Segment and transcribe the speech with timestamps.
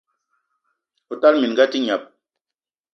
[1.11, 2.01] O tala minga a te gneb!